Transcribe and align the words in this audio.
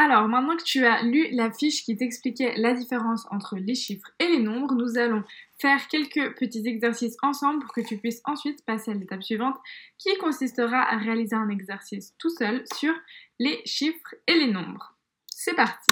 Alors, 0.00 0.28
maintenant 0.28 0.56
que 0.56 0.62
tu 0.62 0.86
as 0.86 1.02
lu 1.02 1.26
la 1.32 1.50
fiche 1.50 1.82
qui 1.82 1.96
t'expliquait 1.96 2.54
la 2.56 2.72
différence 2.72 3.26
entre 3.32 3.56
les 3.56 3.74
chiffres 3.74 4.12
et 4.20 4.28
les 4.28 4.38
nombres, 4.38 4.74
nous 4.74 4.96
allons 4.96 5.24
faire 5.60 5.88
quelques 5.88 6.38
petits 6.38 6.68
exercices 6.68 7.16
ensemble 7.20 7.64
pour 7.64 7.72
que 7.72 7.80
tu 7.80 7.98
puisses 7.98 8.22
ensuite 8.24 8.64
passer 8.64 8.92
à 8.92 8.94
l'étape 8.94 9.24
suivante 9.24 9.56
qui 9.98 10.16
consistera 10.18 10.82
à 10.82 10.98
réaliser 10.98 11.34
un 11.34 11.48
exercice 11.48 12.14
tout 12.16 12.30
seul 12.30 12.62
sur 12.74 12.94
les 13.40 13.60
chiffres 13.64 14.14
et 14.28 14.34
les 14.34 14.46
nombres. 14.46 14.96
C'est 15.26 15.54
parti 15.54 15.90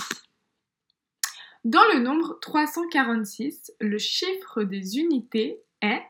Dans 1.65 1.85
le 1.93 1.99
nombre 1.99 2.39
346, 2.41 3.73
le 3.81 3.99
chiffre 3.99 4.63
des 4.63 4.99
unités 4.99 5.59
est, 5.83 6.05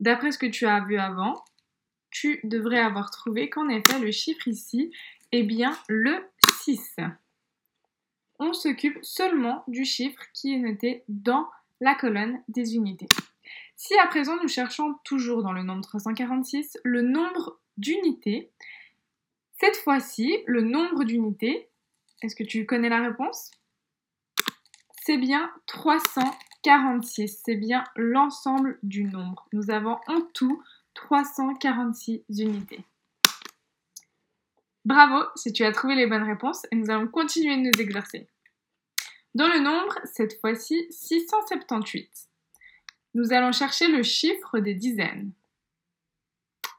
d'après 0.00 0.32
ce 0.32 0.38
que 0.38 0.46
tu 0.46 0.66
as 0.66 0.80
vu 0.80 0.96
avant, 0.96 1.44
tu 2.10 2.40
devrais 2.42 2.80
avoir 2.80 3.12
trouvé 3.12 3.48
qu'en 3.48 3.68
effet 3.68 4.00
le 4.00 4.10
chiffre 4.10 4.48
ici 4.48 4.92
est 5.34 5.42
bien 5.42 5.76
le 5.88 6.24
6. 6.64 6.96
On 8.38 8.54
s'occupe 8.54 8.98
seulement 9.02 9.64
du 9.68 9.84
chiffre 9.84 10.22
qui 10.32 10.54
est 10.54 10.58
noté 10.58 11.04
dans 11.08 11.46
la 11.80 11.94
colonne 11.94 12.42
des 12.48 12.74
unités. 12.76 13.08
Si 13.76 13.94
à 13.98 14.06
présent 14.06 14.36
nous 14.40 14.48
cherchons 14.48 14.94
toujours 15.04 15.42
dans 15.42 15.52
le 15.52 15.62
nombre 15.62 15.82
346 15.82 16.78
le 16.82 17.02
nombre 17.02 17.60
d'unités, 17.76 18.50
cette 19.60 19.76
fois-ci, 19.76 20.38
le 20.46 20.62
nombre 20.62 21.04
d'unités, 21.04 21.68
est-ce 22.22 22.34
que 22.34 22.44
tu 22.44 22.64
connais 22.64 22.88
la 22.88 23.02
réponse? 23.02 23.50
C'est 25.02 25.18
bien 25.18 25.50
346, 25.66 27.42
c'est 27.44 27.56
bien 27.56 27.84
l'ensemble 27.94 28.78
du 28.82 29.04
nombre. 29.04 29.46
Nous 29.52 29.70
avons 29.70 29.98
en 30.06 30.22
tout 30.32 30.62
346 30.94 32.24
unités. 32.30 32.84
Bravo 34.84 35.24
si 35.34 35.52
tu 35.52 35.64
as 35.64 35.72
trouvé 35.72 35.94
les 35.94 36.06
bonnes 36.06 36.24
réponses 36.24 36.66
et 36.70 36.76
nous 36.76 36.90
allons 36.90 37.08
continuer 37.08 37.56
de 37.56 37.62
nous 37.62 37.82
exercer. 37.82 38.28
Dans 39.34 39.48
le 39.48 39.60
nombre, 39.60 39.98
cette 40.04 40.38
fois-ci 40.40 40.86
678, 40.90 42.28
nous 43.14 43.32
allons 43.32 43.52
chercher 43.52 43.88
le 43.88 44.02
chiffre 44.02 44.58
des 44.58 44.74
dizaines. 44.74 45.32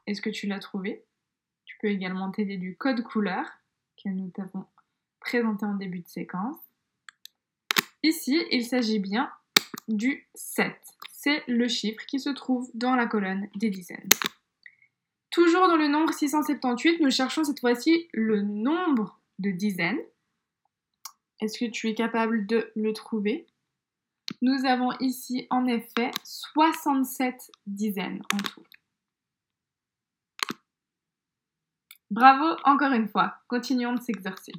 Est-ce 0.06 0.22
que 0.22 0.30
tu 0.30 0.45
l'as 0.45 0.59
trouvé? 0.59 1.03
Tu 1.66 1.78
peux 1.81 1.88
également 1.88 2.30
t'aider 2.31 2.58
du 2.58 2.78
code 2.78 3.02
couleur 3.02 3.45
que 4.02 4.09
nous 4.09 4.30
t'avons 4.30 4.66
présenté 5.20 5.66
en 5.66 5.73
début 5.73 6.00
de 6.00 6.08
séquence. 6.08 6.58
Ici, 8.03 8.39
il 8.52 8.64
s'agit 8.66 9.00
bien 9.00 9.31
du 9.88 10.28
7. 10.36 10.72
C'est 11.11 11.44
le 11.48 11.67
chiffre 11.67 12.06
qui 12.06 12.20
se 12.20 12.30
trouve 12.30 12.70
dans 12.76 12.95
la 12.95 13.08
colonne 13.08 13.50
des 13.56 13.72
dizaines. 13.72 14.09
Toujours 15.36 15.67
dans 15.67 15.75
le 15.75 15.89
nombre 15.89 16.14
678, 16.14 17.02
nous 17.02 17.11
cherchons 17.11 17.44
cette 17.44 17.59
fois-ci 17.59 18.08
le 18.14 18.41
nombre 18.41 19.19
de 19.38 19.52
dizaines. 19.52 20.00
Est-ce 21.42 21.59
que 21.59 21.69
tu 21.69 21.89
es 21.89 21.94
capable 21.94 22.47
de 22.47 22.72
le 22.73 22.94
trouver? 22.94 23.45
Nous 24.42 24.66
avons 24.66 24.94
ici 25.02 25.45
en 25.50 25.67
effet 25.67 26.11
67 26.23 27.52
dizaines 27.67 28.22
en 28.33 28.38
tout. 28.38 28.64
Bravo 32.09 32.55
encore 32.64 32.94
une 32.94 33.09
fois. 33.09 33.36
Continuons 33.49 33.95
de 33.95 34.02
s'exercer. 34.02 34.53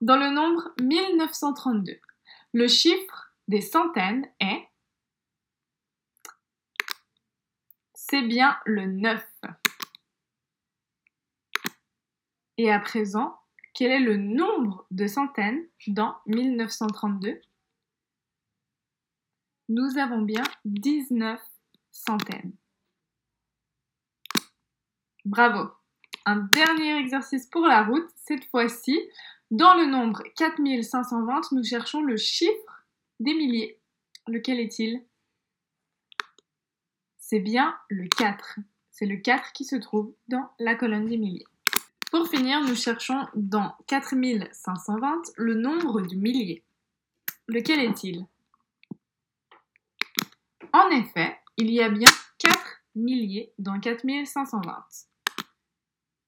Dans 0.00 0.16
le 0.16 0.30
nombre 0.30 0.72
1932, 0.82 2.00
le 2.54 2.66
chiffre 2.66 3.32
des 3.46 3.60
centaines 3.60 4.28
est 4.40 4.66
c'est 8.10 8.22
bien 8.22 8.58
le 8.66 8.86
9. 8.86 9.24
Et 12.58 12.72
à 12.72 12.80
présent, 12.80 13.38
quel 13.72 13.92
est 13.92 14.00
le 14.00 14.16
nombre 14.16 14.84
de 14.90 15.06
centaines 15.06 15.64
dans 15.86 16.16
1932 16.26 17.40
Nous 19.68 19.98
avons 19.98 20.22
bien 20.22 20.42
19 20.64 21.40
centaines. 21.92 22.52
Bravo 25.24 25.70
Un 26.26 26.36
dernier 26.36 26.96
exercice 26.96 27.46
pour 27.46 27.66
la 27.66 27.84
route. 27.84 28.08
Cette 28.16 28.44
fois-ci, 28.46 28.98
dans 29.52 29.74
le 29.74 29.86
nombre 29.86 30.22
4520, 30.36 31.52
nous 31.52 31.62
cherchons 31.62 32.02
le 32.02 32.16
chiffre 32.16 32.84
des 33.20 33.34
milliers. 33.34 33.78
Lequel 34.26 34.58
est-il? 34.58 35.04
C'est 37.30 37.38
bien 37.38 37.78
le 37.88 38.08
4. 38.08 38.58
C'est 38.90 39.06
le 39.06 39.16
4 39.16 39.52
qui 39.52 39.64
se 39.64 39.76
trouve 39.76 40.12
dans 40.26 40.50
la 40.58 40.74
colonne 40.74 41.06
des 41.06 41.16
milliers. 41.16 41.46
Pour 42.10 42.26
finir, 42.26 42.60
nous 42.62 42.74
cherchons 42.74 43.24
dans 43.36 43.76
4520 43.86 45.34
le 45.36 45.54
nombre 45.54 46.00
de 46.00 46.16
milliers. 46.16 46.64
Lequel 47.46 47.78
est-il? 47.78 48.26
En 50.72 50.90
effet, 50.90 51.38
il 51.56 51.70
y 51.70 51.80
a 51.80 51.88
bien 51.88 52.08
4 52.38 52.82
milliers 52.96 53.52
dans 53.60 53.78
4520. 53.78 54.84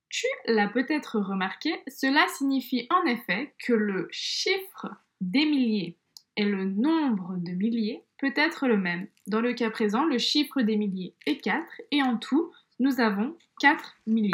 Tu 0.09 0.27
l'as 0.47 0.69
peut-être 0.69 1.19
remarqué, 1.19 1.83
cela 1.89 2.29
signifie 2.29 2.87
en 2.91 3.05
effet 3.07 3.57
que 3.59 3.73
le 3.73 4.07
chiffre 4.13 4.87
des 5.21 5.47
milliers 5.47 5.99
et 6.37 6.45
le 6.45 6.65
nombre 6.65 7.35
de 7.39 7.51
milliers 7.51 8.05
peut 8.23 8.33
être 8.37 8.69
le 8.69 8.79
même. 8.79 9.09
Dans 9.27 9.41
le 9.41 9.53
cas 9.53 9.69
présent, 9.69 10.05
le 10.05 10.17
chiffre 10.17 10.63
des 10.63 10.77
milliers 10.77 11.13
est 11.27 11.39
4 11.39 11.61
et 11.91 12.05
en 12.05 12.17
tout, 12.17 12.53
nous 12.79 13.01
avons 13.01 13.37
4 13.61 13.97
milliers. 14.07 14.31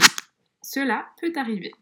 Cela 0.62 1.06
peut 1.18 1.32
arriver. 1.36 1.72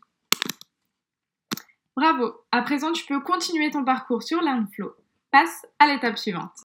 Bravo 1.96 2.32
À 2.52 2.62
présent, 2.62 2.92
tu 2.92 3.04
peux 3.06 3.20
continuer 3.20 3.70
ton 3.70 3.84
parcours 3.84 4.22
sur 4.22 4.40
l'Inflow. 4.40 4.94
Passe 5.32 5.66
à 5.80 5.88
l'étape 5.88 6.16
suivante. 6.16 6.52